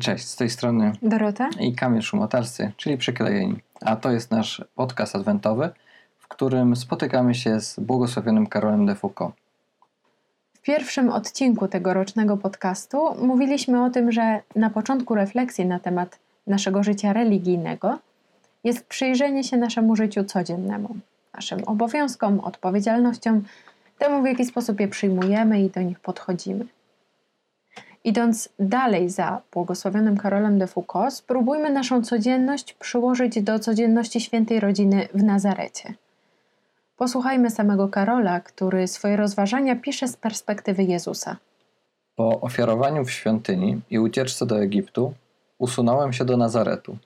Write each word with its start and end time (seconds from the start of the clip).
Cześć, 0.00 0.28
z 0.28 0.36
tej 0.36 0.50
strony 0.50 0.92
Dorota 1.02 1.48
i 1.60 1.74
Kamil 1.74 2.02
Szumotalscy, 2.02 2.72
czyli 2.76 2.98
Przyklejeni. 2.98 3.56
A 3.80 3.96
to 3.96 4.10
jest 4.10 4.30
nasz 4.30 4.64
podcast 4.74 5.16
adwentowy, 5.16 5.70
w 6.18 6.28
którym 6.28 6.76
spotykamy 6.76 7.34
się 7.34 7.60
z 7.60 7.80
błogosławionym 7.80 8.46
Karolem 8.46 8.86
de 8.86 8.94
Foucault. 8.94 9.34
W 10.54 10.62
pierwszym 10.62 11.10
odcinku 11.10 11.68
tegorocznego 11.68 12.36
podcastu 12.36 13.26
mówiliśmy 13.26 13.84
o 13.84 13.90
tym, 13.90 14.12
że 14.12 14.40
na 14.56 14.70
początku 14.70 15.14
refleksji 15.14 15.66
na 15.66 15.78
temat 15.78 16.18
naszego 16.46 16.82
życia 16.82 17.12
religijnego 17.12 17.98
jest 18.64 18.86
przyjrzenie 18.86 19.44
się 19.44 19.56
naszemu 19.56 19.96
życiu 19.96 20.24
codziennemu, 20.24 20.96
naszym 21.34 21.64
obowiązkom, 21.64 22.40
odpowiedzialnościom, 22.40 23.42
temu 23.98 24.22
w 24.22 24.26
jaki 24.26 24.44
sposób 24.44 24.80
je 24.80 24.88
przyjmujemy 24.88 25.62
i 25.62 25.70
do 25.70 25.82
nich 25.82 26.00
podchodzimy. 26.00 26.66
Idąc 28.04 28.48
dalej 28.58 29.10
za 29.10 29.42
błogosławionym 29.52 30.16
Karolem 30.16 30.58
de 30.58 30.66
Foucault, 30.66 31.14
spróbujmy 31.14 31.70
naszą 31.70 32.02
codzienność 32.02 32.72
przyłożyć 32.72 33.42
do 33.42 33.58
codzienności 33.58 34.20
świętej 34.20 34.60
rodziny 34.60 35.08
w 35.14 35.22
Nazarecie. 35.22 35.94
Posłuchajmy 36.96 37.50
samego 37.50 37.88
Karola, 37.88 38.40
który 38.40 38.88
swoje 38.88 39.16
rozważania 39.16 39.76
pisze 39.76 40.08
z 40.08 40.16
perspektywy 40.16 40.84
Jezusa. 40.84 41.36
Po 42.16 42.40
ofiarowaniu 42.40 43.04
w 43.04 43.10
świątyni 43.10 43.80
i 43.90 43.98
ucieczce 43.98 44.46
do 44.46 44.60
Egiptu 44.60 45.14
usunąłem 45.58 46.12
się 46.12 46.24
do 46.24 46.36
Nazaretu. 46.36 46.98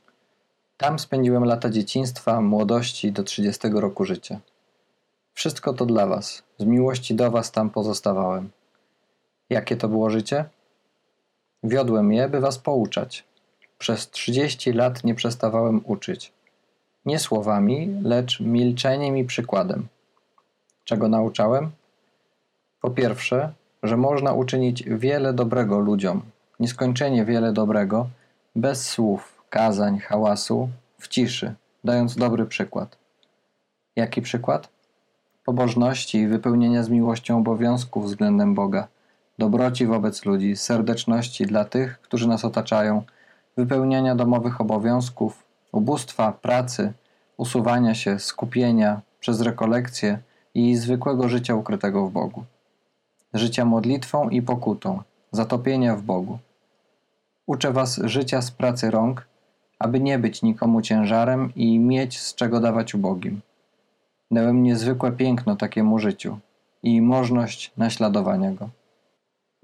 Tam 0.76 0.98
spędziłem 0.98 1.44
lata 1.44 1.70
dzieciństwa, 1.70 2.40
młodości 2.40 3.12
do 3.12 3.22
30 3.22 3.68
roku 3.68 4.04
życia. 4.04 4.40
Wszystko 5.34 5.72
to 5.72 5.86
dla 5.86 6.06
Was, 6.06 6.42
z 6.58 6.64
miłości 6.64 7.14
do 7.14 7.30
Was 7.30 7.52
tam 7.52 7.70
pozostawałem. 7.70 8.50
Jakie 9.50 9.76
to 9.76 9.88
było 9.88 10.10
życie? 10.10 10.44
Wiodłem 11.64 12.12
je, 12.12 12.28
by 12.28 12.40
was 12.40 12.58
pouczać. 12.58 13.24
Przez 13.78 14.10
trzydzieści 14.10 14.72
lat 14.72 15.04
nie 15.04 15.14
przestawałem 15.14 15.80
uczyć. 15.84 16.32
Nie 17.06 17.18
słowami, 17.18 18.00
lecz 18.02 18.40
milczeniem 18.40 19.16
i 19.16 19.24
przykładem. 19.24 19.86
Czego 20.84 21.08
nauczałem? 21.08 21.70
Po 22.80 22.90
pierwsze, 22.90 23.52
że 23.82 23.96
można 23.96 24.32
uczynić 24.32 24.82
wiele 24.82 25.32
dobrego 25.32 25.78
ludziom, 25.78 26.22
nieskończenie 26.60 27.24
wiele 27.24 27.52
dobrego, 27.52 28.08
bez 28.56 28.88
słów, 28.88 29.42
kazań, 29.50 29.98
hałasu, 29.98 30.68
w 30.98 31.08
ciszy, 31.08 31.54
dając 31.84 32.16
dobry 32.16 32.46
przykład. 32.46 32.96
Jaki 33.96 34.22
przykład? 34.22 34.68
Pobożności 35.44 36.18
i 36.18 36.28
wypełnienia 36.28 36.82
z 36.82 36.88
miłością 36.88 37.38
obowiązków 37.38 38.06
względem 38.06 38.54
Boga– 38.54 38.88
dobroci 39.38 39.86
wobec 39.86 40.24
ludzi, 40.24 40.56
serdeczności 40.56 41.46
dla 41.46 41.64
tych, 41.64 42.00
którzy 42.00 42.28
nas 42.28 42.44
otaczają, 42.44 43.02
wypełniania 43.56 44.14
domowych 44.14 44.60
obowiązków, 44.60 45.44
ubóstwa, 45.72 46.32
pracy, 46.32 46.92
usuwania 47.36 47.94
się, 47.94 48.18
skupienia 48.18 49.00
przez 49.20 49.40
rekolekcje 49.40 50.18
i 50.54 50.76
zwykłego 50.76 51.28
życia 51.28 51.54
ukrytego 51.54 52.06
w 52.06 52.12
Bogu. 52.12 52.44
Życia 53.34 53.64
modlitwą 53.64 54.28
i 54.28 54.42
pokutą, 54.42 55.02
zatopienia 55.32 55.96
w 55.96 56.02
Bogu. 56.02 56.38
Uczę 57.46 57.72
Was 57.72 58.00
życia 58.04 58.42
z 58.42 58.50
pracy 58.50 58.90
rąk, 58.90 59.26
aby 59.78 60.00
nie 60.00 60.18
być 60.18 60.42
nikomu 60.42 60.82
ciężarem 60.82 61.52
i 61.56 61.78
mieć 61.78 62.20
z 62.20 62.34
czego 62.34 62.60
dawać 62.60 62.94
ubogim. 62.94 63.40
Dałem 64.30 64.62
niezwykłe 64.62 65.12
piękno 65.12 65.56
takiemu 65.56 65.98
życiu 65.98 66.38
i 66.82 67.02
możność 67.02 67.72
naśladowania 67.76 68.52
go. 68.52 68.68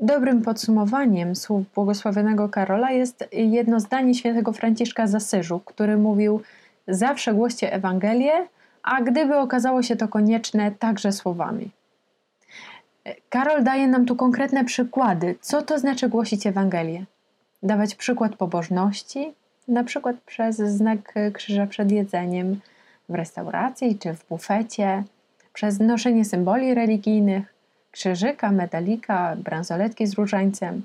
Dobrym 0.00 0.42
podsumowaniem 0.42 1.36
słów 1.36 1.66
błogosławionego 1.74 2.48
Karola 2.48 2.91
jest 2.91 3.28
jedno 3.32 3.80
zdanie 3.80 4.14
świętego 4.14 4.52
Franciszka 4.52 5.06
z 5.06 5.14
Asyżu, 5.14 5.60
który 5.64 5.96
mówił: 5.96 6.41
Zawsze 6.88 7.34
głoście 7.34 7.72
Ewangelię, 7.72 8.46
a 8.82 9.02
gdyby 9.02 9.36
okazało 9.36 9.82
się 9.82 9.96
to 9.96 10.08
konieczne, 10.08 10.70
także 10.70 11.12
słowami. 11.12 11.70
Karol 13.28 13.64
daje 13.64 13.88
nam 13.88 14.06
tu 14.06 14.16
konkretne 14.16 14.64
przykłady, 14.64 15.36
co 15.41 15.62
to 15.62 15.78
znaczy 15.78 16.09
głosić 16.09 16.47
Ewangelię. 16.47 17.04
Dawać 17.62 17.94
przykład 17.94 18.36
pobożności, 18.36 19.32
na 19.69 19.84
przykład 19.84 20.16
przez 20.26 20.56
znak 20.56 21.15
krzyża 21.32 21.66
przed 21.66 21.92
jedzeniem 21.92 22.60
w 23.09 23.15
restauracji 23.15 23.98
czy 23.98 24.15
w 24.15 24.28
bufecie, 24.28 25.04
przez 25.53 25.80
noszenie 25.80 26.25
symboli 26.25 26.75
religijnych, 26.75 27.57
krzyżyka, 27.91 28.53
medalika, 28.53 29.37
bransoletki 29.37 30.06
z 30.06 30.15
różańcem. 30.15 30.82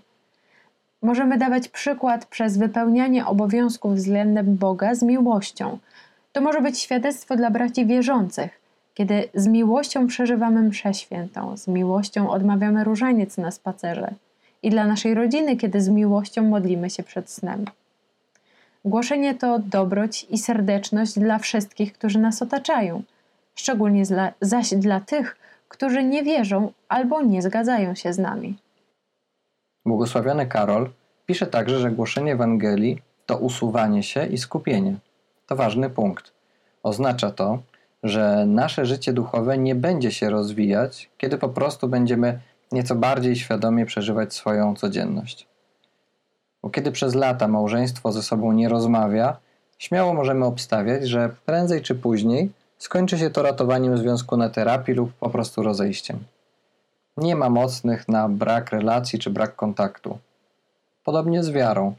Możemy 1.02 1.38
dawać 1.38 1.68
przykład 1.68 2.25
przez 2.25 2.58
wypełnianie 2.58 3.25
obowiązków 3.25 3.96
względem 3.96 4.56
Boga 4.58 4.96
z 4.96 5.03
miłością. 5.03 5.78
To 6.31 6.42
może 6.42 6.62
być 6.62 6.80
świadectwo 6.80 7.36
dla 7.36 7.50
braci 7.52 7.86
wierzących, 7.86 8.62
kiedy 8.94 9.30
z 9.34 9.47
miłością 9.47 10.08
przeżywamy 10.08 10.62
mszę 10.62 10.94
świętą, 10.94 11.58
z 11.58 11.68
miłością 11.68 12.30
odmawiamy 12.30 12.84
różaniec 12.84 13.38
na 13.38 13.52
spacerze 13.52 14.13
i 14.63 14.69
dla 14.69 14.88
naszej 14.88 15.13
rodziny, 15.13 15.58
kiedy 15.58 15.81
z 15.81 15.90
miłością 15.90 16.44
modlimy 16.44 16.90
się 16.90 17.03
przed 17.03 17.30
snem. 17.30 17.66
Głoszenie 18.86 19.36
to 19.36 19.59
dobroć 19.59 20.28
i 20.30 20.38
serdeczność 20.38 21.19
dla 21.19 21.40
wszystkich, 21.40 21.94
którzy 21.94 22.19
nas 22.19 22.42
otaczają, 22.42 23.03
szczególnie 23.56 24.03
zaś 24.42 24.74
dla 24.74 25.00
tych, 25.00 25.38
którzy 25.73 26.03
nie 26.03 26.23
wierzą 26.23 26.72
albo 26.89 27.22
nie 27.22 27.41
zgadzają 27.41 27.95
się 27.95 28.13
z 28.13 28.19
nami. 28.19 28.57
Błogosławiony 29.85 30.45
Karol 30.45 30.89
pisze 31.25 31.47
także, 31.47 31.79
że 31.79 31.91
głoszenie 31.91 32.34
Ewangelii 32.34 33.01
to 33.25 33.38
usuwanie 33.38 34.03
się 34.03 34.25
i 34.25 34.38
skupienie. 34.38 34.95
To 35.47 35.56
ważny 35.56 35.89
punkt. 35.89 36.31
Oznacza 36.83 37.31
to, 37.31 37.59
że 38.03 38.45
nasze 38.45 38.85
życie 38.85 39.13
duchowe 39.13 39.57
nie 39.57 39.75
będzie 39.75 40.12
się 40.12 40.29
rozwijać, 40.29 41.09
kiedy 41.17 41.38
po 41.38 41.50
prostu 41.50 41.88
będziemy 41.88 42.39
nieco 42.72 42.95
bardziej 42.95 43.35
świadomie 43.35 43.85
przeżywać 43.85 44.33
swoją 44.33 44.75
codzienność. 44.75 45.47
Bo 46.62 46.69
kiedy 46.69 46.91
przez 46.91 47.16
lata 47.16 47.47
małżeństwo 47.47 48.12
ze 48.12 48.23
sobą 48.23 48.51
nie 48.51 48.69
rozmawia, 48.69 49.38
śmiało 49.78 50.13
możemy 50.13 50.45
obstawiać, 50.45 51.07
że 51.07 51.29
prędzej 51.45 51.81
czy 51.81 51.95
później 51.95 52.51
skończy 52.83 53.17
się 53.17 53.29
to 53.29 53.41
ratowaniem 53.41 53.97
związku 53.97 54.38
na 54.38 54.49
terapii 54.49 54.94
lub 54.94 55.13
po 55.13 55.29
prostu 55.29 55.63
rozejściem. 55.63 56.19
Nie 57.17 57.35
ma 57.35 57.49
mocnych 57.49 58.07
na 58.07 58.29
brak 58.29 58.71
relacji 58.71 59.19
czy 59.19 59.29
brak 59.29 59.55
kontaktu. 59.55 60.17
Podobnie 61.03 61.44
z 61.44 61.49
wiarą. 61.49 61.94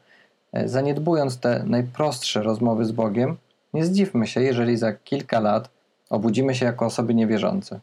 E, 0.53 0.69
zaniedbując 0.69 1.39
te 1.39 1.63
najprostsze 1.67 2.43
rozmowy 2.43 2.85
z 2.85 2.93
Bogiem, 2.93 3.37
nie 3.75 3.85
zdziwmy 3.85 4.27
się, 4.27 4.43
jeżeli 4.43 4.77
za 4.77 4.93
kilka 4.93 5.41
lat 5.41 5.69
obudzimy 6.11 6.55
się 6.55 6.67
jako 6.67 6.87
osoby 6.87 7.15
niewierzące. 7.15 7.81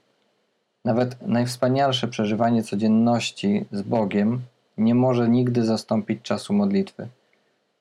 Nawet 0.85 1.28
najwspanialsze 1.28 2.07
przeżywanie 2.07 2.63
codzienności 2.63 3.66
z 3.72 3.81
Bogiem 3.81 4.41
nie 4.78 4.95
może 4.95 5.29
nigdy 5.29 5.66
zastąpić 5.66 6.22
czasu 6.22 6.53
modlitwy. 6.53 7.07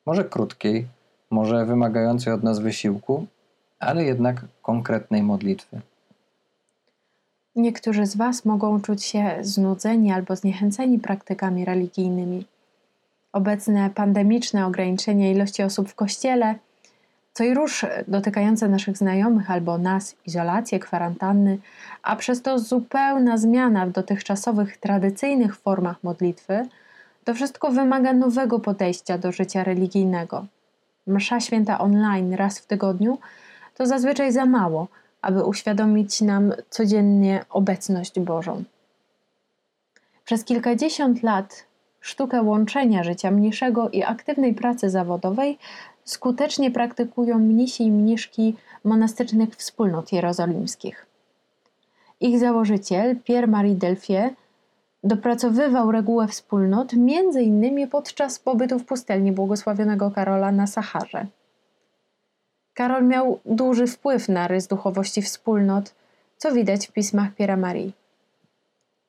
Może 0.07 0.25
krótkiej, 0.25 0.87
może 1.31 1.67
wymagającej 1.67 2.33
od 2.33 2.43
nas 2.43 2.59
wysiłku, 2.59 3.27
ale 3.81 4.05
jednak 4.05 4.45
konkretnej 4.63 5.23
modlitwy. 5.23 5.81
Niektórzy 7.57 8.07
z 8.07 8.17
Was 8.17 8.45
mogą 8.45 8.81
czuć 8.81 9.05
się 9.05 9.37
znudzeni 9.41 10.13
albo 10.13 10.37
zniechęceni 10.37 10.99
praktykami 10.99 11.65
religijnymi. 11.65 12.47
Obecne 13.33 13.91
pandemiczne 13.91 14.67
ograniczenie 14.67 15.33
ilości 15.33 15.63
osób 15.63 15.89
w 15.89 15.95
kościele, 15.95 16.55
co 17.33 17.45
i 17.45 17.55
róż 17.55 17.87
dotykające 18.09 18.69
naszych 18.69 18.97
znajomych 18.97 19.51
albo 19.51 19.79
nas, 19.79 20.17
izolacje, 20.27 20.79
kwarantanny, 20.79 21.59
a 22.03 22.17
przez 22.17 22.43
to 22.43 22.59
zupełna 22.59 23.39
zmiana 23.39 23.87
w 23.87 23.91
dotychczasowych 23.93 24.77
tradycyjnych 24.77 25.57
formach 25.57 26.05
modlitwy, 26.05 26.69
to 27.25 27.35
wszystko 27.35 27.71
wymaga 27.71 28.13
nowego 28.13 28.59
podejścia 28.59 29.19
do 29.19 29.33
życia 29.33 29.65
religijnego. 29.65 30.47
Msza 31.07 31.41
święta 31.41 31.79
online 31.79 32.35
raz 32.35 32.59
w 32.59 32.67
tygodniu 32.67 33.19
to 33.75 33.87
zazwyczaj 33.87 34.33
za 34.33 34.47
mało, 34.47 34.89
aby 35.23 35.45
uświadomić 35.45 36.21
nam 36.21 36.53
codziennie 36.71 37.45
obecność 37.51 38.21
Bożą. 38.21 38.65
Przez 40.25 40.45
kilkadziesiąt 40.45 41.23
lat 41.23 41.65
sztukę 42.01 42.43
łączenia 42.43 43.05
życia 43.05 43.31
mniejszego 43.31 43.91
i 43.91 44.03
aktywnej 44.03 44.55
pracy 44.55 44.91
zawodowej 44.91 45.59
skutecznie 46.05 46.71
praktykują 46.71 47.39
mnisi 47.39 47.85
i 47.85 47.91
mniszki 47.91 48.57
monastycznych 48.85 49.57
wspólnot 49.57 50.13
jerozolimskich. 50.13 51.07
Ich 52.21 52.39
założyciel, 52.39 53.17
Pierre-Marie 53.17 53.75
Delfier, 53.75 54.31
dopracowywał 55.05 55.93
regułę 55.93 56.29
wspólnot 56.29 56.95
m.in. 56.95 57.89
podczas 57.89 58.39
pobytu 58.39 58.79
w 58.79 58.85
pustelni 58.85 59.33
błogosławionego 59.33 60.11
Karola 60.11 60.53
na 60.53 60.67
Saharze. 60.67 61.27
Karol 62.75 63.07
miał 63.07 63.41
duży 63.45 63.87
wpływ 63.87 64.29
na 64.29 64.49
rys 64.49 64.67
duchowości 64.67 65.23
wspólnot, 65.23 65.95
co 66.37 66.53
widać 66.53 66.87
w 66.87 66.93
pismach 66.93 67.35
Piera 67.35 67.57
Marii. 67.57 67.93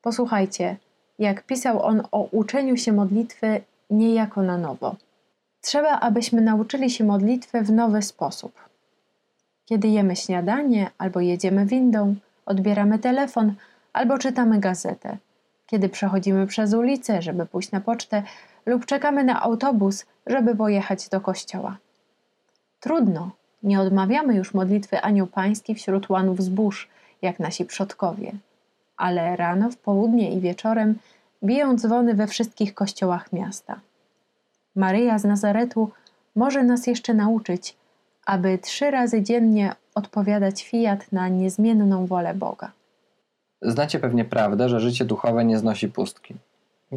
Posłuchajcie, 0.02 0.78
jak 1.20 1.44
pisał 1.44 1.84
on 1.84 2.04
o 2.12 2.28
uczeniu 2.32 2.78
się 2.78 2.94
modlitwy 2.94 3.62
niejako 3.90 4.42
na 4.42 4.58
nowo. 4.58 4.96
Trzeba, 5.62 6.00
abyśmy 6.00 6.42
nauczyli 6.42 6.90
się 6.90 7.04
modlitwy 7.04 7.62
w 7.62 7.72
nowy 7.72 8.02
sposób. 8.02 8.54
Kiedy 9.66 9.88
jemy 9.88 10.16
śniadanie, 10.16 10.92
albo 10.98 11.20
jedziemy 11.20 11.66
windą, 11.66 12.16
odbieramy 12.46 13.00
telefon, 13.00 13.54
albo 13.94 14.18
czytamy 14.18 14.60
gazetę. 14.60 15.18
Kiedy 15.68 15.90
przechodzimy 15.90 16.48
przez 16.48 16.74
ulicę, 16.74 17.22
żeby 17.22 17.46
pójść 17.46 17.72
na 17.72 17.82
pocztę, 17.82 18.24
lub 18.66 18.86
czekamy 18.86 19.24
na 19.24 19.42
autobus, 19.42 20.06
żeby 20.28 20.56
pojechać 20.56 21.10
do 21.10 21.22
kościoła. 21.22 21.78
Trudno, 22.80 23.32
nie 23.64 23.80
odmawiamy 23.80 24.36
już 24.36 24.54
modlitwy 24.54 25.02
Anioł 25.02 25.28
Pański 25.28 25.76
wśród 25.76 26.10
łanów 26.10 26.42
zbóż, 26.42 26.90
jak 27.22 27.40
nasi 27.40 27.66
przodkowie. 27.66 28.32
Ale 28.98 29.36
rano, 29.36 29.70
w 29.70 29.78
południe 29.78 30.32
i 30.32 30.40
wieczorem 30.40 30.96
biją 31.44 31.76
dzwony 31.76 32.14
we 32.14 32.28
wszystkich 32.28 32.74
kościołach 32.74 33.34
miasta. 33.34 33.80
Maryja 34.76 35.20
z 35.20 35.24
Nazaretu 35.24 35.92
może 36.36 36.64
nas 36.64 36.88
jeszcze 36.88 37.14
nauczyć, 37.14 37.76
aby 38.26 38.58
trzy 38.58 38.92
razy 38.92 39.22
dziennie 39.22 39.76
odpowiadać 39.96 40.64
fiat 40.64 41.12
na 41.12 41.28
niezmienną 41.28 42.06
wolę 42.06 42.34
Boga. 42.34 42.72
Znacie 43.62 44.00
pewnie 44.00 44.26
prawdę, 44.26 44.70
że 44.70 44.80
życie 44.80 45.06
duchowe 45.06 45.46
nie 45.46 45.60
znosi 45.60 45.88
pustki. 45.88 46.36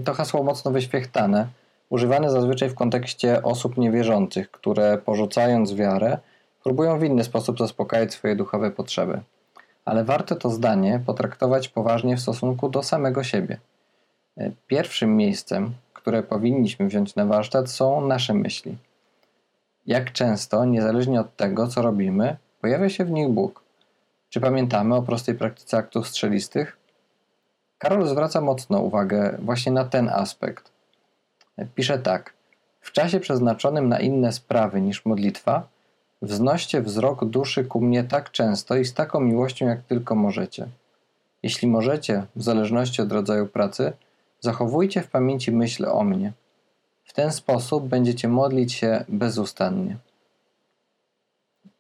To 0.05 0.15
hasło 0.15 0.43
mocno 0.43 0.71
wyświechtane, 0.71 1.47
używane 1.91 2.31
zazwyczaj 2.31 2.69
w 2.71 2.75
kontekście 2.75 3.43
osób 3.43 3.77
niewierzących, 3.77 4.51
które 4.51 4.99
porzucając 4.99 5.75
wiarę, 5.75 6.19
próbują 6.65 6.99
w 6.99 7.05
inny 7.05 7.25
sposób 7.25 7.59
zaspokajać 7.59 8.13
swoje 8.13 8.37
duchowe 8.37 8.71
potrzeby. 8.71 9.21
Ale 9.85 10.05
warto 10.05 10.37
to 10.37 10.51
zdanie 10.51 11.01
potraktować 11.07 11.69
poważnie 11.69 12.17
w 12.17 12.21
stosunku 12.21 12.69
do 12.69 12.83
samego 12.83 13.25
siebie. 13.25 13.59
Pierwszym 14.67 15.17
miejscem, 15.17 15.75
które 15.93 16.23
powinniśmy 16.23 16.87
wziąć 16.87 17.15
na 17.15 17.27
warsztat, 17.27 17.71
są 17.71 18.07
nasze 18.07 18.35
myśli. 18.35 18.77
Jak 19.87 20.13
często, 20.13 20.65
niezależnie 20.65 21.21
od 21.21 21.37
tego, 21.37 21.67
co 21.67 21.83
robimy, 21.83 22.37
pojawia 22.61 22.89
się 22.89 23.05
w 23.05 23.11
nich 23.11 23.29
Bóg. 23.29 23.63
Czy 24.31 24.41
pamiętamy 24.41 24.95
o 24.95 25.03
prostej 25.03 25.35
praktyce 25.35 25.77
aktów 25.77 26.09
strzelistych? 26.09 26.77
Karol 27.79 28.07
zwraca 28.07 28.41
mocno 28.41 28.81
uwagę 28.81 29.37
właśnie 29.39 29.73
na 29.73 29.85
ten 29.85 30.09
aspekt. 30.09 30.73
Pisze 31.75 31.99
tak: 31.99 32.33
W 32.81 32.93
czasie 32.93 33.21
przeznaczonym 33.21 33.89
na 33.89 34.01
inne 34.01 34.33
sprawy 34.33 34.81
niż 34.81 35.05
modlitwa, 35.05 35.74
wznoście 36.25 36.83
wzrok 36.83 37.25
duszy 37.25 37.65
ku 37.65 37.81
mnie 37.81 38.05
tak 38.05 38.31
często 38.31 38.77
i 38.77 38.85
z 38.85 38.95
taką 38.95 39.21
miłością, 39.21 39.67
jak 39.67 39.83
tylko 39.83 40.15
możecie. 40.15 40.67
Jeśli 41.43 41.69
możecie, 41.69 42.27
w 42.37 42.43
zależności 42.43 43.03
od 43.03 43.13
rodzaju 43.13 43.47
pracy, 43.47 43.93
zachowujcie 44.41 45.03
w 45.03 45.11
pamięci 45.11 45.53
myśl 45.53 45.87
o 45.87 46.05
mnie. 46.05 46.33
W 47.05 47.13
ten 47.13 47.33
sposób 47.33 47.89
będziecie 47.89 48.29
modlić 48.29 48.73
się 48.73 49.05
bezustannie. 49.09 49.97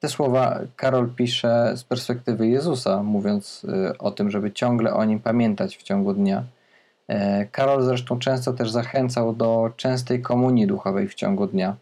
Te 0.01 0.09
słowa 0.09 0.61
Karol 0.77 1.11
pisze 1.17 1.73
z 1.77 1.85
perspektywy 1.85 2.49
Jezusa, 2.49 3.03
mówiąc 3.03 3.65
y, 3.65 3.99
o 3.99 4.11
tym, 4.11 4.31
żeby 4.31 4.53
ciągle 4.53 4.95
o 4.95 5.05
nim 5.05 5.21
pamiętać 5.21 5.77
w 5.77 5.83
ciągu 5.83 6.13
dnia. 6.13 6.45
E, 7.09 7.47
Karol 7.47 7.83
zresztą 7.83 8.19
często 8.19 8.53
też 8.53 8.71
zachęcał 8.71 9.35
do 9.35 9.71
częstej 9.77 10.23
komunii 10.23 10.67
duchowej 10.67 11.09
w 11.09 11.15
ciągu 11.15 11.47
dnia. 11.47 11.77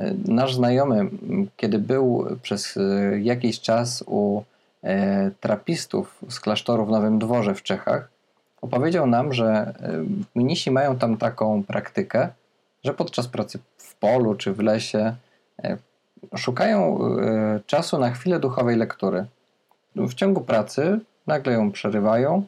E, 0.00 0.14
nasz 0.28 0.54
znajomy, 0.54 1.10
kiedy 1.56 1.78
był 1.78 2.26
przez 2.42 2.76
y, 2.76 3.20
jakiś 3.22 3.60
czas 3.60 4.04
u 4.06 4.42
e, 4.82 5.30
trapistów 5.40 6.18
z 6.28 6.40
klasztoru 6.40 6.86
w 6.86 6.90
Nowym 6.90 7.18
Dworze 7.18 7.54
w 7.54 7.62
Czechach, 7.62 8.08
opowiedział 8.62 9.06
nam, 9.06 9.32
że 9.32 9.74
mnisi 10.34 10.70
mają 10.70 10.98
tam 10.98 11.16
taką 11.16 11.62
praktykę, 11.62 12.28
że 12.84 12.94
podczas 12.94 13.28
pracy 13.28 13.58
w 13.76 13.94
polu 13.94 14.34
czy 14.34 14.52
w 14.52 14.58
lesie 14.58 15.14
szukają 16.36 16.98
e, 16.98 17.60
czasu 17.66 17.98
na 17.98 18.10
chwilę 18.10 18.40
duchowej 18.40 18.76
lektury. 18.76 19.24
W 19.96 20.14
ciągu 20.14 20.40
pracy 20.40 21.00
nagle 21.26 21.52
ją 21.52 21.72
przerywają, 21.72 22.42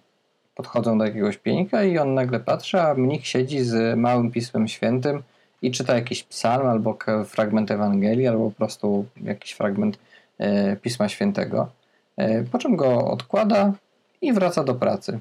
podchodzą 0.55 0.99
do 0.99 1.05
jakiegoś 1.05 1.39
pienika 1.39 1.83
i 1.83 1.99
on 1.99 2.15
nagle 2.15 2.41
patrzy, 2.41 2.81
a 2.81 2.95
mnich 2.95 3.27
siedzi 3.27 3.61
z 3.61 3.99
małym 3.99 4.31
Pismem 4.31 4.69
Świętym 4.69 5.23
i 5.63 5.71
czyta 5.71 5.95
jakiś 5.95 6.23
psalm 6.23 6.67
albo 6.67 6.99
fragment 7.27 7.71
Ewangelii, 7.71 8.27
albo 8.27 8.51
po 8.51 8.57
prostu 8.57 9.07
jakiś 9.23 9.53
fragment 9.53 9.99
e, 10.39 10.77
Pisma 10.77 11.09
Świętego. 11.09 11.69
E, 12.17 12.43
po 12.43 12.59
czym 12.59 12.77
go 12.77 13.11
odkłada 13.11 13.73
i 14.21 14.33
wraca 14.33 14.65
do 14.65 14.75
pracy. 14.75 15.19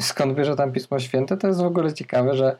Skąd 0.00 0.34
bierze 0.34 0.56
tam 0.56 0.72
Pismo 0.72 0.98
Święte? 0.98 1.36
To 1.36 1.46
jest 1.46 1.60
w 1.60 1.64
ogóle 1.64 1.92
ciekawe, 1.92 2.36
że 2.36 2.56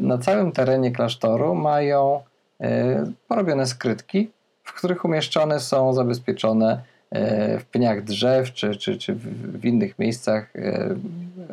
na 0.00 0.18
całym 0.18 0.52
terenie 0.52 0.90
klasztoru 0.90 1.54
mają 1.54 2.20
E, 2.60 3.04
porobione 3.28 3.66
skrytki, 3.66 4.30
w 4.64 4.72
których 4.72 5.04
umieszczone 5.04 5.60
są 5.60 5.92
zabezpieczone 5.92 6.82
e, 7.10 7.58
w 7.58 7.64
pniach 7.64 8.04
drzew 8.04 8.52
czy, 8.52 8.76
czy, 8.76 8.98
czy 8.98 9.14
w 9.14 9.64
innych 9.64 9.98
miejscach 9.98 10.56
e, 10.56 10.94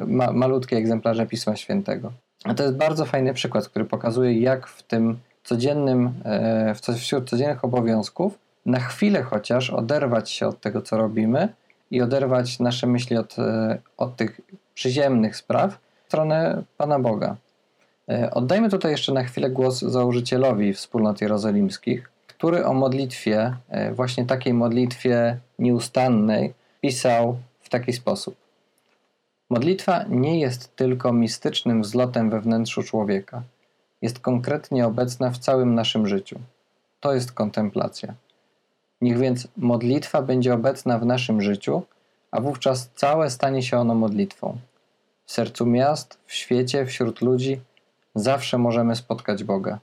ma, 0.08 0.32
malutkie 0.32 0.78
egzemplarze 0.78 1.26
Pisma 1.26 1.56
Świętego. 1.56 2.12
A 2.46 2.54
to 2.54 2.64
jest 2.64 2.76
bardzo 2.76 3.06
fajny 3.06 3.34
przykład, 3.34 3.68
który 3.70 3.86
pokazuje, 3.86 4.40
jak 4.40 4.68
w 4.68 4.84
tym 4.84 5.20
codziennym, 5.44 6.14
wśród 6.98 7.30
codziennych 7.30 7.66
obowiązków, 7.66 8.38
na 8.66 8.80
chwilę 8.80 9.24
chociaż 9.24 9.70
oderwać 9.70 10.32
się 10.32 10.48
od 10.48 10.62
tego, 10.62 10.82
co 10.82 10.98
robimy 10.98 11.50
i 11.92 12.02
oderwać 12.02 12.60
nasze 12.60 12.88
myśli 12.88 13.18
od, 13.18 13.36
od 13.98 14.16
tych 14.16 14.42
przyziemnych 14.74 15.36
spraw 15.36 15.78
w 16.04 16.08
stronę 16.08 16.64
Pana 16.78 17.00
Boga. 17.00 17.36
E, 18.10 18.32
oddajmy 18.32 18.70
tutaj 18.70 18.92
jeszcze 18.92 19.14
na 19.14 19.24
chwilę 19.24 19.50
głos 19.50 19.80
założycielowi 19.80 20.74
wspólnot 20.74 21.22
jerozolimskich, 21.22 22.10
który 22.28 22.66
o 22.66 22.74
modlitwie, 22.74 23.56
e, 23.70 23.92
właśnie 23.92 24.26
takiej 24.26 24.54
modlitwie 24.54 25.38
nieustannej, 25.60 26.54
pisał 26.82 27.38
w 27.62 27.70
taki 27.70 27.94
sposób. 27.94 28.45
Modlitwa 29.50 30.04
nie 30.10 30.40
jest 30.40 30.76
tylko 30.76 31.14
mistycznym 31.14 31.82
wzlotem 31.82 32.30
we 32.30 32.42
wnętrzu 32.42 32.84
człowieka. 32.84 33.44
Jest 34.02 34.20
konkretnie 34.20 34.88
obecna 34.88 35.32
w 35.32 35.38
całym 35.38 35.76
naszym 35.76 36.08
życiu. 36.08 36.40
To 37.00 37.14
jest 37.14 37.32
kontemplacja. 37.32 38.14
Niech 39.02 39.18
więc 39.18 39.48
modlitwa 39.58 40.22
będzie 40.22 40.54
obecna 40.54 41.00
w 41.00 41.06
naszym 41.06 41.42
życiu, 41.42 41.82
a 42.32 42.42
wówczas 42.42 42.90
całe 42.96 43.30
stanie 43.30 43.64
się 43.64 43.78
ono 43.78 43.96
modlitwą. 43.96 44.58
W 45.26 45.32
sercu 45.32 45.66
miast, 45.66 46.18
w 46.26 46.34
świecie, 46.34 46.86
wśród 46.86 47.22
ludzi– 47.22 47.60
zawsze 48.16 48.58
możemy 48.58 48.96
spotkać 48.96 49.44
Boga, 49.44 49.80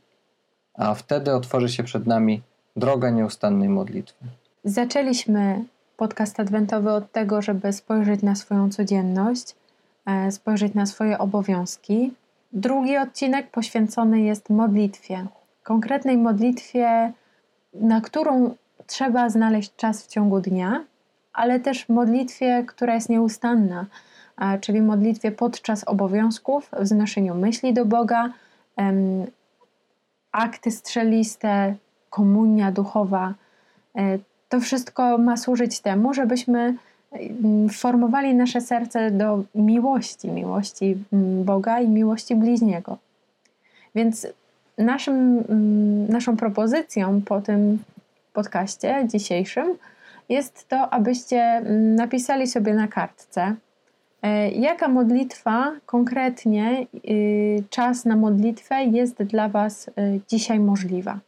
a 0.74 0.94
wtedy 0.94 1.34
otworzy 1.34 1.68
się 1.68 1.82
przed 1.82 2.06
nami 2.06 2.42
droga 2.76 3.10
nieustannej 3.10 3.68
modlitwy. 3.68 4.24
Zaczęliśmy 4.64 5.64
podcast 6.02 6.40
adwentowy 6.40 6.90
od 6.90 7.12
tego, 7.12 7.42
żeby 7.42 7.72
spojrzeć 7.72 8.22
na 8.22 8.34
swoją 8.34 8.70
codzienność, 8.70 9.54
e, 10.06 10.32
spojrzeć 10.32 10.74
na 10.74 10.86
swoje 10.86 11.18
obowiązki. 11.18 12.12
Drugi 12.52 12.96
odcinek 12.96 13.50
poświęcony 13.50 14.22
jest 14.22 14.50
modlitwie, 14.50 15.26
konkretnej 15.62 16.18
modlitwie, 16.18 17.12
na 17.74 18.00
którą 18.00 18.54
trzeba 18.86 19.30
znaleźć 19.30 19.76
czas 19.76 20.02
w 20.02 20.06
ciągu 20.06 20.40
dnia, 20.40 20.84
ale 21.32 21.60
też 21.60 21.88
modlitwie, 21.88 22.64
która 22.66 22.94
jest 22.94 23.08
nieustanna, 23.08 23.86
czyli 24.60 24.80
modlitwie 24.80 25.32
podczas 25.32 25.84
obowiązków, 25.84 26.70
wznoszeniu 26.80 27.34
myśli 27.34 27.74
do 27.74 27.84
Boga, 27.84 28.32
akty 30.32 30.70
strzeliste, 30.70 31.74
komunia 32.10 32.72
duchowa. 32.72 33.34
E, 34.52 34.56
to 34.56 34.60
wszystko 34.60 35.18
ma 35.18 35.36
służyć 35.36 35.80
temu, 35.80 36.14
żebyśmy 36.14 36.74
formowali 37.72 38.34
nasze 38.34 38.60
serce 38.60 39.10
do 39.10 39.44
miłości, 39.54 40.28
miłości 40.30 40.96
Boga 41.44 41.80
i 41.80 41.88
miłości 41.88 42.34
bliźniego. 42.34 42.98
Więc 43.94 44.26
naszym, 44.78 45.44
naszą 46.08 46.36
propozycją 46.36 47.22
po 47.22 47.40
tym 47.40 47.78
podcaście 48.32 49.08
dzisiejszym 49.08 49.66
jest 50.28 50.68
to, 50.68 50.90
abyście 50.90 51.62
napisali 51.96 52.46
sobie 52.46 52.74
na 52.74 52.88
kartce 52.88 53.56
E, 54.22 54.50
jaka 54.50 54.88
modlitwa 54.88 55.72
konkretnie, 55.86 56.86
y, 57.10 57.64
czas 57.70 58.04
na 58.04 58.16
modlitwę 58.16 58.84
jest 58.84 59.22
dla 59.22 59.48
Was 59.48 59.88
y, 59.88 60.20
dzisiaj 60.28 60.60
możliwa? 60.60 61.18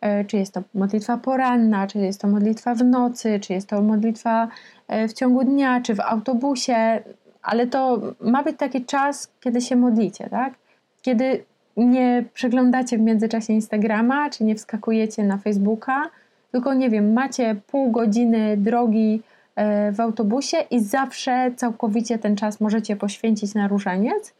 E, 0.00 0.24
czy 0.24 0.36
jest 0.36 0.54
to 0.54 0.62
modlitwa 0.74 1.16
poranna, 1.16 1.86
czy 1.86 1.98
jest 1.98 2.20
to 2.20 2.28
modlitwa 2.28 2.74
w 2.74 2.84
nocy, 2.84 3.40
czy 3.40 3.52
jest 3.52 3.68
to 3.68 3.82
modlitwa 3.82 4.48
e, 4.88 5.08
w 5.08 5.12
ciągu 5.12 5.44
dnia, 5.44 5.80
czy 5.80 5.94
w 5.94 6.00
autobusie, 6.00 7.02
ale 7.42 7.66
to 7.66 8.00
ma 8.20 8.42
być 8.42 8.56
taki 8.56 8.84
czas, 8.84 9.32
kiedy 9.40 9.60
się 9.60 9.76
modlicie, 9.76 10.28
tak? 10.28 10.54
Kiedy 11.02 11.44
nie 11.76 12.24
przeglądacie 12.34 12.98
w 12.98 13.00
międzyczasie 13.00 13.52
Instagrama, 13.52 14.30
czy 14.30 14.44
nie 14.44 14.54
wskakujecie 14.54 15.24
na 15.24 15.38
Facebooka, 15.38 16.10
tylko 16.52 16.74
nie 16.74 16.90
wiem, 16.90 17.12
macie 17.12 17.56
pół 17.66 17.90
godziny 17.90 18.56
drogi 18.56 19.22
E, 19.60 19.92
w 19.92 20.00
autobusie 20.00 20.56
i 20.70 20.80
zawsze 20.80 21.52
całkowicie 21.56 22.18
ten 22.18 22.36
czas 22.36 22.60
możecie 22.60 22.96
poświęcić 22.96 23.54
na 23.54 23.68
różaniec, 23.68 24.34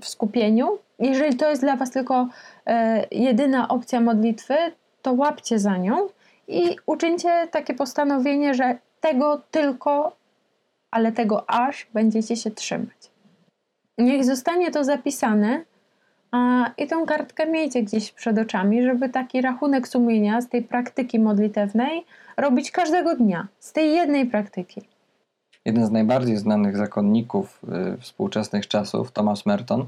w 0.00 0.08
skupieniu. 0.08 0.78
Jeżeli 0.98 1.36
to 1.36 1.50
jest 1.50 1.62
dla 1.62 1.76
Was 1.76 1.90
tylko 1.90 2.28
jedyna 3.10 3.68
opcja 3.68 4.00
modlitwy, 4.00 4.54
to 5.02 5.12
łapcie 5.12 5.58
za 5.58 5.76
nią 5.76 6.08
i 6.48 6.76
uczyńcie 6.86 7.48
takie 7.50 7.74
postanowienie, 7.74 8.54
że 8.54 8.78
tego 9.00 9.40
tylko, 9.50 10.16
ale 10.90 11.12
tego 11.12 11.50
aż 11.50 11.86
będziecie 11.94 12.36
się 12.36 12.50
trzymać. 12.50 13.10
Niech 13.98 14.24
zostanie 14.24 14.70
to 14.70 14.84
zapisane 14.84 15.64
a, 16.30 16.70
i 16.78 16.86
tą 16.86 17.06
kartkę 17.06 17.46
miejcie 17.46 17.82
gdzieś 17.82 18.12
przed 18.12 18.38
oczami, 18.38 18.82
żeby 18.82 19.08
taki 19.08 19.40
rachunek 19.40 19.88
sumienia 19.88 20.40
z 20.40 20.48
tej 20.48 20.62
praktyki 20.62 21.18
modlitewnej 21.18 22.04
robić 22.36 22.70
każdego 22.70 23.16
dnia, 23.16 23.48
z 23.58 23.72
tej 23.72 23.94
jednej 23.94 24.26
praktyki. 24.26 24.82
Jeden 25.64 25.86
z 25.86 25.90
najbardziej 25.90 26.36
znanych 26.36 26.76
zakonników 26.76 27.60
y, 27.94 28.00
współczesnych 28.00 28.68
czasów, 28.68 29.12
Thomas 29.12 29.46
Merton, 29.46 29.86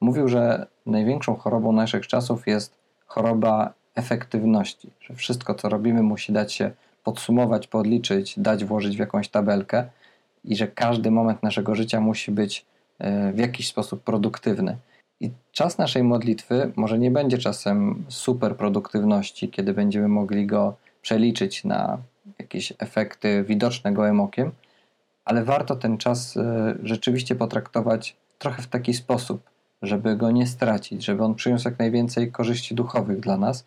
mówił, 0.00 0.28
że 0.28 0.66
największą 0.86 1.36
chorobą 1.36 1.72
naszych 1.72 2.06
czasów 2.06 2.46
jest 2.46 2.74
choroba 3.06 3.72
efektywności, 3.94 4.90
że 5.00 5.14
wszystko, 5.14 5.54
co 5.54 5.68
robimy, 5.68 6.02
musi 6.02 6.32
dać 6.32 6.52
się 6.52 6.70
podsumować, 7.04 7.66
podliczyć, 7.66 8.34
dać 8.38 8.64
włożyć 8.64 8.96
w 8.96 9.00
jakąś 9.00 9.28
tabelkę 9.28 9.84
i 10.44 10.56
że 10.56 10.68
każdy 10.68 11.10
moment 11.10 11.42
naszego 11.42 11.74
życia 11.74 12.00
musi 12.00 12.32
być 12.32 12.66
y, 13.00 13.32
w 13.32 13.38
jakiś 13.38 13.68
sposób 13.68 14.02
produktywny. 14.02 14.76
I 15.20 15.30
czas 15.52 15.78
naszej 15.78 16.04
modlitwy 16.04 16.72
może 16.76 16.98
nie 16.98 17.10
będzie 17.10 17.38
czasem 17.38 18.04
super 18.08 18.56
produktywności, 18.56 19.48
kiedy 19.48 19.74
będziemy 19.74 20.08
mogli 20.08 20.46
go 20.46 20.74
przeliczyć 21.02 21.64
na 21.64 21.98
jakieś 22.38 22.72
efekty 22.78 23.44
widoczne 23.44 23.92
gołym 23.92 24.20
okiem, 24.20 24.50
ale 25.24 25.44
warto 25.44 25.76
ten 25.76 25.98
czas 25.98 26.36
e, 26.36 26.74
rzeczywiście 26.82 27.34
potraktować 27.34 28.16
trochę 28.38 28.62
w 28.62 28.66
taki 28.66 28.94
sposób, 28.94 29.49
żeby 29.82 30.16
go 30.16 30.30
nie 30.30 30.46
stracić, 30.46 31.04
żeby 31.04 31.24
on 31.24 31.34
przyniósł 31.34 31.68
jak 31.68 31.78
najwięcej 31.78 32.32
korzyści 32.32 32.74
duchowych 32.74 33.20
dla 33.20 33.36
nas. 33.36 33.64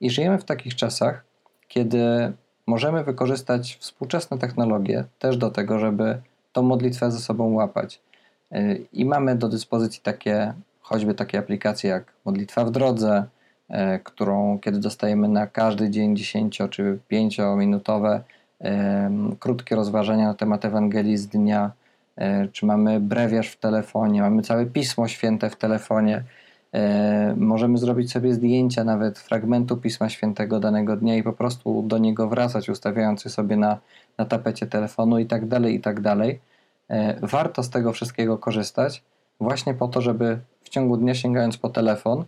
I 0.00 0.10
żyjemy 0.10 0.38
w 0.38 0.44
takich 0.44 0.74
czasach, 0.74 1.24
kiedy 1.68 2.32
możemy 2.66 3.04
wykorzystać 3.04 3.76
współczesne 3.80 4.38
technologie 4.38 5.04
też 5.18 5.36
do 5.36 5.50
tego, 5.50 5.78
żeby 5.78 6.20
tą 6.52 6.62
modlitwę 6.62 7.10
ze 7.10 7.18
sobą 7.18 7.52
łapać. 7.52 8.00
E, 8.52 8.74
I 8.74 9.04
mamy 9.04 9.36
do 9.36 9.48
dyspozycji 9.48 10.00
takie, 10.02 10.52
choćby 10.80 11.14
takie 11.14 11.38
aplikacje 11.38 11.90
jak 11.90 12.12
Modlitwa 12.24 12.64
w 12.64 12.70
drodze, 12.70 13.24
e, 13.68 13.98
którą 13.98 14.58
kiedy 14.58 14.78
dostajemy 14.78 15.28
na 15.28 15.46
każdy 15.46 15.90
dzień 15.90 16.16
10 16.16 16.68
czy 16.70 16.98
5 17.08 17.56
minutowe 17.56 18.22
krótkie 19.38 19.76
rozważania 19.76 20.28
na 20.28 20.34
temat 20.34 20.64
Ewangelii 20.64 21.16
z 21.16 21.26
dnia, 21.26 21.64
e, 21.66 21.70
czy 22.52 22.66
mamy 22.66 23.00
brewiarz 23.00 23.48
w 23.48 23.56
telefonie, 23.56 24.22
mamy 24.22 24.42
całe 24.42 24.66
Pismo 24.66 25.08
Święte 25.08 25.50
w 25.50 25.56
telefonie. 25.56 26.24
E, 26.72 27.34
możemy 27.36 27.78
zrobić 27.78 28.12
sobie 28.12 28.34
zdjęcia 28.34 28.84
nawet 28.84 29.18
fragmentu 29.18 29.76
Pisma 29.76 30.08
Świętego 30.08 30.60
danego 30.60 30.96
dnia 30.96 31.16
i 31.16 31.22
po 31.22 31.32
prostu 31.32 31.82
do 31.82 31.98
niego 31.98 32.28
wracać, 32.28 32.68
ustawiając 32.68 33.24
je 33.24 33.30
sobie 33.30 33.56
na, 33.56 33.78
na 34.18 34.24
tapecie 34.24 34.66
telefonu 34.66 35.18
i 35.18 35.26
tak 35.26 35.46
dalej, 35.46 35.74
i 35.74 35.80
tak 35.80 36.00
dalej. 36.00 36.40
E, 36.88 37.26
warto 37.26 37.62
z 37.62 37.70
tego 37.70 37.92
wszystkiego 37.92 38.38
korzystać 38.38 39.02
właśnie 39.40 39.74
po 39.74 39.88
to, 39.88 40.00
żeby 40.00 40.38
w 40.62 40.68
ciągu 40.68 40.96
dnia 40.96 41.14
sięgając 41.14 41.56
po 41.56 41.68
telefon 41.68 42.24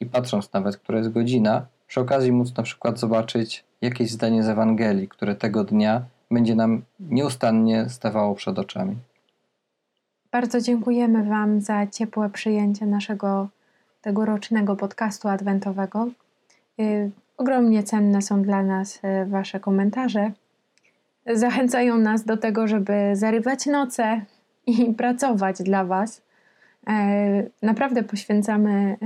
i 0.00 0.06
patrząc 0.06 0.52
nawet, 0.52 0.76
która 0.76 0.98
jest 0.98 1.12
godzina, 1.12 1.66
przy 1.86 2.00
okazji 2.00 2.32
móc 2.32 2.56
na 2.56 2.62
przykład 2.62 2.98
zobaczyć 2.98 3.64
jakieś 3.80 4.10
zdanie 4.10 4.42
z 4.42 4.48
Ewangelii, 4.48 5.08
które 5.08 5.34
tego 5.34 5.64
dnia 5.64 6.02
będzie 6.30 6.54
nam 6.54 6.82
nieustannie 7.00 7.88
stawało 7.88 8.34
przed 8.34 8.58
oczami. 8.58 8.96
Bardzo 10.32 10.60
dziękujemy 10.60 11.24
Wam 11.24 11.60
za 11.60 11.86
ciepłe 11.86 12.30
przyjęcie 12.30 12.86
naszego 12.86 13.48
tegorocznego 14.00 14.76
podcastu 14.76 15.28
adwentowego. 15.28 16.08
Yy, 16.78 17.10
ogromnie 17.36 17.82
cenne 17.82 18.22
są 18.22 18.42
dla 18.42 18.62
nas 18.62 19.00
yy, 19.02 19.26
Wasze 19.26 19.60
komentarze. 19.60 20.32
Zachęcają 21.26 21.98
nas 21.98 22.24
do 22.24 22.36
tego, 22.36 22.68
żeby 22.68 23.10
zarywać 23.12 23.66
noce 23.66 24.20
i 24.66 24.86
pracować 24.98 25.62
dla 25.62 25.84
Was. 25.84 26.22
Yy, 26.86 26.94
naprawdę 27.62 28.02
poświęcamy 28.02 28.96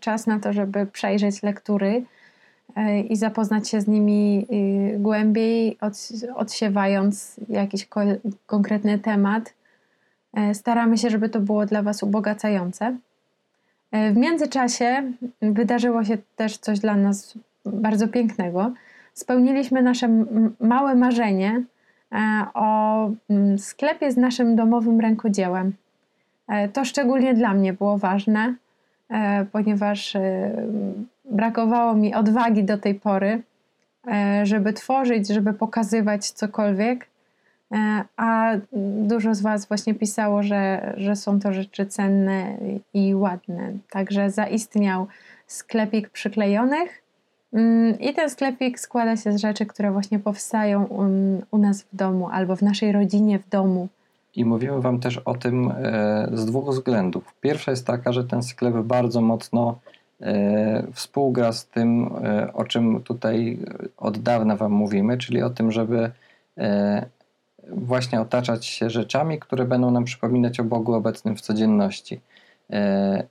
czas 0.00 0.26
na 0.26 0.40
to, 0.40 0.52
żeby 0.52 0.86
przejrzeć 0.86 1.42
lektury 1.42 2.04
i 3.08 3.16
zapoznać 3.16 3.68
się 3.68 3.80
z 3.80 3.88
nimi 3.88 4.46
y, 4.94 4.98
głębiej, 4.98 5.78
odsiewając 6.34 7.40
jakiś 7.48 7.88
konkretny 8.46 8.98
temat. 8.98 9.54
E, 10.34 10.54
staramy 10.54 10.98
się, 10.98 11.10
żeby 11.10 11.28
to 11.28 11.40
było 11.40 11.66
dla 11.66 11.82
Was 11.82 12.02
ubogacające. 12.02 12.96
E, 13.92 14.12
w 14.12 14.16
międzyczasie 14.16 15.12
wydarzyło 15.42 16.04
się 16.04 16.18
też 16.36 16.58
coś 16.58 16.78
dla 16.78 16.96
nas 16.96 17.34
bardzo 17.64 18.08
pięknego. 18.08 18.72
Spełniliśmy 19.14 19.82
nasze 19.82 20.24
małe 20.60 20.94
marzenie 20.94 21.64
o 22.54 23.10
sklepie 23.58 24.12
z 24.12 24.16
naszym 24.16 24.56
domowym 24.56 25.00
rękodziełem. 25.00 25.72
To 26.72 26.84
szczególnie 26.84 27.34
dla 27.34 27.54
mnie 27.54 27.72
było 27.72 27.98
ważne, 27.98 28.54
ponieważ 29.52 30.16
brakowało 31.30 31.94
mi 31.94 32.14
odwagi 32.14 32.64
do 32.64 32.78
tej 32.78 32.94
pory, 32.94 33.42
e, 34.06 34.46
żeby 34.46 34.72
tworzyć, 34.72 35.28
żeby 35.28 35.52
pokazywać 35.52 36.30
cokolwiek. 36.30 37.06
E, 37.72 38.04
a 38.16 38.52
dużo 39.02 39.34
z 39.34 39.40
Was 39.40 39.66
właśnie 39.66 39.94
pisało, 39.94 40.42
że, 40.42 40.94
że 40.96 41.16
są 41.16 41.40
to 41.40 41.52
rzeczy 41.52 41.86
cenne 41.86 42.56
i 42.94 43.14
ładne. 43.14 43.72
Także 43.90 44.30
zaistniał 44.30 45.06
sklepik 45.46 46.08
przyklejonych. 46.08 47.02
Mm, 47.52 47.98
I 47.98 48.14
ten 48.14 48.30
sklepik 48.30 48.80
składa 48.80 49.16
się 49.16 49.32
z 49.32 49.40
rzeczy, 49.40 49.66
które 49.66 49.92
właśnie 49.92 50.18
powstają 50.18 50.84
u, 51.50 51.58
nas 51.58 51.82
w 51.82 51.96
domu 51.96 52.28
albo 52.32 52.56
w 52.56 52.62
naszej 52.62 52.92
rodzinie 52.92 53.38
w 53.38 53.48
domu. 53.48 53.88
I 54.36 54.44
mówimy 54.44 54.80
Wam 54.80 55.00
też 55.00 55.18
o 55.18 55.34
tym 55.34 55.72
e, 55.76 56.28
z 56.32 56.46
dwóch 56.46 56.70
względów. 56.70 57.34
Pierwsza 57.40 57.70
jest 57.70 57.86
taka, 57.86 58.12
że 58.12 58.24
ten 58.24 58.42
sklep 58.42 58.74
bardzo 58.74 59.20
mocno 59.20 59.78
współgra 60.92 61.52
z 61.52 61.66
tym, 61.66 62.10
e, 62.24 62.52
o 62.52 62.64
czym 62.64 63.02
tutaj 63.02 63.58
od 63.96 64.18
dawna 64.18 64.56
Wam 64.56 64.72
mówimy, 64.72 65.18
czyli 65.18 65.42
o 65.42 65.50
tym, 65.50 65.72
żeby 65.72 66.10
e, 66.58 67.06
właśnie 67.68 68.20
otaczać 68.20 68.66
się 68.66 68.90
rzeczami, 68.90 69.38
które 69.38 69.64
będą 69.64 69.90
nam 69.90 70.04
przypominać 70.04 70.60
o 70.60 70.64
Bogu 70.64 70.94
obecnym 70.94 71.36
w 71.36 71.40
codzienności. 71.40 72.20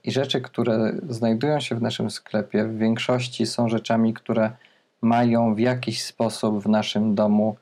I 0.04 0.12
rzeczy, 0.12 0.40
które 0.40 0.92
znajdują 1.08 1.60
się 1.60 1.74
w 1.74 1.82
naszym 1.82 2.10
sklepie, 2.10 2.64
w 2.64 2.78
większości 2.78 3.46
są 3.46 3.68
rzeczami, 3.68 4.14
które 4.14 4.50
mają 5.02 5.54
w 5.54 5.58
jakiś 5.58 6.02
sposób 6.02 6.62
w 6.62 6.68
naszym 6.68 7.14
domu 7.14 7.56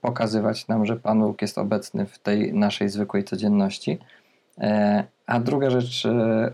pokazywać 0.00 0.68
nam, 0.68 0.86
że 0.86 0.96
Pan 0.96 1.20
Bóg 1.20 1.42
jest 1.42 1.58
obecny 1.58 2.06
w 2.06 2.18
tej 2.18 2.54
naszej 2.54 2.88
zwykłej 2.88 3.24
codzienności. 3.24 3.98
A 5.26 5.40
druga 5.40 5.70
rzecz, 5.70 6.08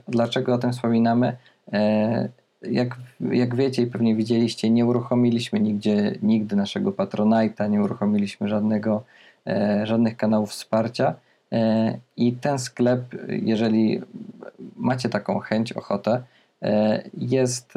dlaczego 0.08 0.54
o 0.54 0.58
tym 0.58 0.72
wspominamy? 0.72 1.36
E, 1.72 2.28
jak, 2.62 2.96
jak 3.20 3.54
wiecie 3.54 3.82
i 3.82 3.86
pewnie 3.86 4.14
widzieliście, 4.14 4.70
nie 4.70 4.86
uruchomiliśmy 4.86 5.60
nigdzie, 5.60 6.18
nigdy 6.22 6.56
naszego 6.56 6.92
Patronite'a, 6.92 7.70
nie 7.70 7.82
uruchomiliśmy 7.82 8.48
żadnego, 8.48 9.02
e, 9.46 9.86
żadnych 9.86 10.16
kanałów 10.16 10.50
wsparcia. 10.50 11.14
E, 11.52 11.98
I 12.16 12.32
ten 12.32 12.58
sklep, 12.58 13.00
jeżeli 13.28 14.00
macie 14.76 15.08
taką 15.08 15.38
chęć, 15.38 15.72
ochotę, 15.72 16.22
jest 17.18 17.74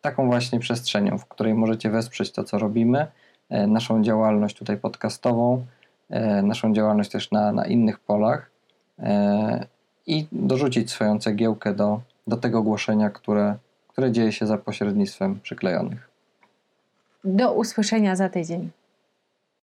taką 0.00 0.26
właśnie 0.26 0.58
przestrzenią, 0.58 1.18
w 1.18 1.26
której 1.26 1.54
możecie 1.54 1.90
wesprzeć 1.90 2.32
to, 2.32 2.44
co 2.44 2.58
robimy, 2.58 3.06
naszą 3.50 4.02
działalność 4.02 4.56
tutaj 4.56 4.76
podcastową, 4.76 5.64
naszą 6.42 6.74
działalność 6.74 7.10
też 7.10 7.30
na, 7.30 7.52
na 7.52 7.66
innych 7.66 8.00
polach 8.00 8.50
i 10.06 10.26
dorzucić 10.32 10.90
swoją 10.90 11.18
cegiełkę 11.18 11.74
do, 11.74 12.00
do 12.26 12.36
tego 12.36 12.62
głoszenia, 12.62 13.10
które, 13.10 13.56
które 13.88 14.12
dzieje 14.12 14.32
się 14.32 14.46
za 14.46 14.58
pośrednictwem 14.58 15.40
przyklejonych. 15.40 16.10
Do 17.24 17.52
usłyszenia 17.52 18.16
za 18.16 18.28
tydzień. 18.28 18.70